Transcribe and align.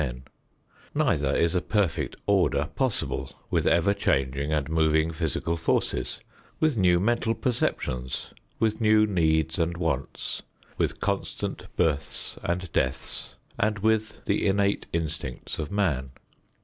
Neither 0.95 1.35
is 1.37 1.53
a 1.53 1.61
perfect 1.61 2.15
order 2.25 2.65
possible 2.73 3.35
with 3.51 3.67
ever 3.67 3.93
changing 3.93 4.51
and 4.51 4.67
moving 4.67 5.11
physical 5.11 5.55
forces, 5.55 6.17
with 6.59 6.75
new 6.75 6.99
mental 6.99 7.35
conceptions, 7.35 8.31
with 8.57 8.81
new 8.81 9.05
needs 9.05 9.59
and 9.59 9.77
wants, 9.77 10.41
with 10.75 11.01
constant 11.01 11.65
births 11.75 12.35
and 12.43 12.73
deaths, 12.73 13.35
and 13.59 13.77
with 13.77 14.25
the 14.25 14.47
innate 14.47 14.87
instincts 14.91 15.59
of 15.59 15.71
man. 15.71 16.09